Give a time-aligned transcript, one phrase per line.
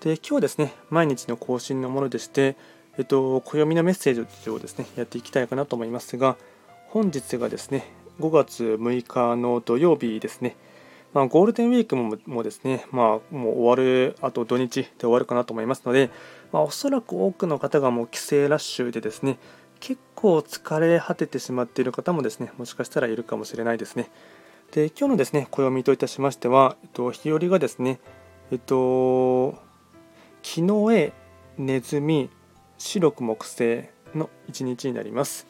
[0.00, 2.56] で今日はですね毎日の更新のものでして
[2.98, 6.36] えっと暦のメッセージをですねやっていきたいかなと思いますが
[6.88, 7.84] 本日がですね
[8.20, 10.56] 5月6日の土曜日ですね
[11.14, 16.10] まあ、ゴールデンウィークももですね、まあ、もう終わる、あと土日で終わるかなと思いますので、
[16.52, 19.38] まあ、おそらく多くの方がもう帰省ラッシュでですね、
[19.80, 24.10] 結構疲れ果ててしまっている方もですね、もしかしたらいるかもしれないですね。
[24.72, 28.00] で、今日のですね、暦といたしましては、えっと、日和がですね、
[28.50, 29.56] えっと、
[30.42, 31.12] 木の絵、
[31.56, 32.30] ネズミ、
[32.78, 35.46] 白く木星の一日になります。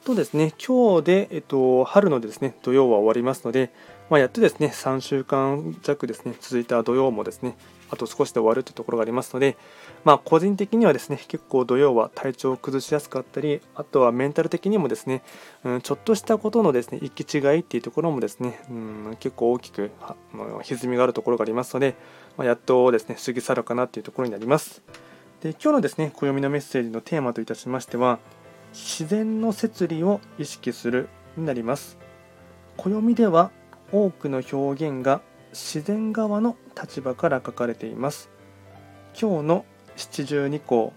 [0.00, 3.70] あとですね、今日で、えっと、春のですね、土曜は終わりますので、
[4.08, 7.54] まあ、やっとですね、3週間弱ですね、続いた土曜もですね、
[7.90, 9.58] あと少しで終わるというところがありますので、
[10.04, 15.22] まあ、個人的にはですね、結構土曜は体調を崩しやすかったり、あとはメンタル的にもですね、
[15.64, 20.16] うん、ちょっとしたことのですね、行き違いっていうところもですね、うん、結構大きく、ま
[20.60, 21.94] あ、歪みがあるところがありますので、
[22.38, 24.80] まあ、やっとですね、過ぎ去るかなというところになります。
[25.42, 28.18] で、今日のですね、暦のメッセージのテーマといたしましては、
[28.72, 31.98] 自然の摂理を意識するになります。
[32.76, 33.50] 暦では
[33.92, 35.20] 多くの表現が
[35.52, 38.30] 自然側の立場から書かれています。
[39.20, 39.64] 今日の
[39.96, 40.92] 七十二項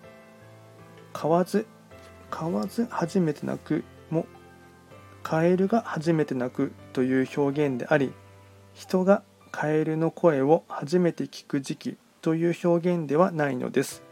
[1.11, 1.65] 買わず
[2.29, 4.25] 買わず初めて泣くも
[5.23, 8.13] カエルが初めて泣くという表現であり
[8.73, 14.03] 人がカエルの声を初めて聞く時期という表現ではないのです。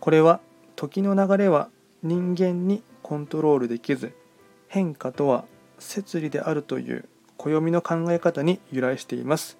[0.00, 0.40] これは
[0.74, 1.70] 時の流れは
[2.06, 4.14] 人間にコントロールできず
[4.68, 5.44] 変化とは
[5.78, 9.58] 摂理であるという暦の考え方に由来しています。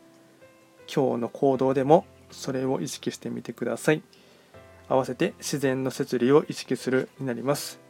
[0.93, 4.03] 今日の行動でもそれを意識してみてください。
[4.89, 7.81] 合わせて自然の摂理を意識するになります。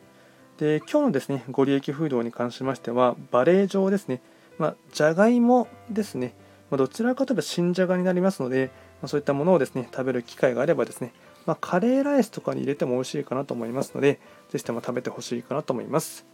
[0.59, 4.22] で今日のですねご利益風土に関しましてはバレー状ですね
[4.59, 6.34] まあ、じゃがいもですね、
[6.71, 11.12] まあ、どちらかといえば新じゃがになりますので、まあ、そういったものをですね食べる機会があればですね、
[11.47, 14.21] まあ、カレーライスとかに入れても美味しいかなと思いますので
[14.51, 16.27] ぜひとも食べてほしいかなと思います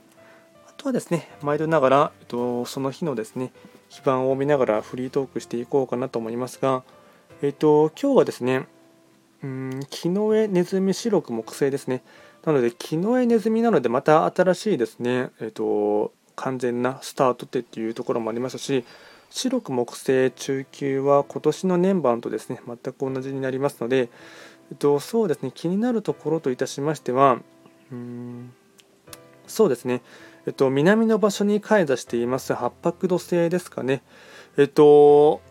[0.67, 3.53] あとはですね、毎度ながら、えっと、その日のですね、
[3.89, 6.83] 非番を見ながらフリートークしていこうかなと思いますが、
[7.43, 8.67] えっと、今日はですね、
[9.43, 12.03] うん、木の絵ネズミ白く木星ですね。
[12.45, 18.85] なので、木の絵ネズミなので、また新しいですね、えっと、完全なスタートってっていうところもありますし、
[19.29, 24.09] 白く木星中級は今年の年番とですね、全く同じになりますので、
[24.73, 27.41] えっと、そうですね、気になるところといたしましては、
[27.93, 28.55] うん
[29.47, 30.01] そうですね、
[30.47, 34.03] えっと、南の場所に開座しています八白土星ですかね。
[34.57, 35.43] えっと、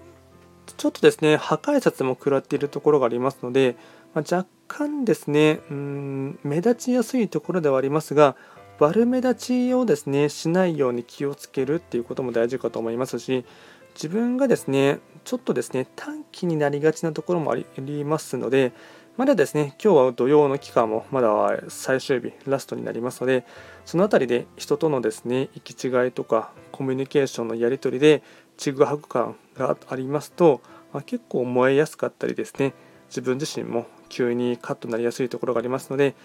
[0.76, 3.76] ちょっとですね、破壊札も食らっているところがありますので、
[4.16, 8.36] まあ、若干ですね、うん、目立ちやすいところではありますが、
[8.80, 9.36] 悪目立
[9.70, 13.46] ちをですね、しないように気をつけるっていうことも大事かと思いますし、
[13.94, 18.74] 自分がですね、ちょっとですね、短期になりがちなところもありますので、
[19.22, 21.30] まだですね、今日は土曜の期間もまだ
[21.68, 23.46] 最終日、ラストになりますので、
[23.86, 28.24] そのあたりで人とのですね、行き違いとかコミュニケーションのやり取りで
[28.58, 30.62] ちぐはぐ感がありますと、
[30.92, 32.74] まあ、結構燃えやすかったりですね、
[33.10, 36.16] 自分自身も急にカッとなりやすいところがありますので、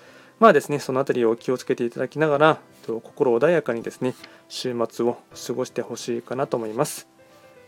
[0.40, 4.14] まあですね、そのあたりを気をつけていただきながら、心穏やかにですね、
[4.48, 7.06] 週末を過ごしてほしいかなと思います。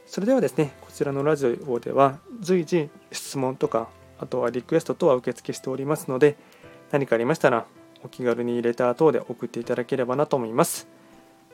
[0.07, 6.37] それではですね、こちらのラジオでは随時質問とかあとはリクエスト等は受付しておりますので、
[6.91, 7.67] 何かありましたら
[8.05, 10.89] お気軽にレター等で送っていただければなと思います。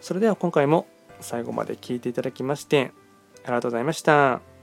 [0.00, 0.86] それでは今回も
[1.20, 2.92] 最後まで聴いていただきまして
[3.44, 4.53] ありがとうございました。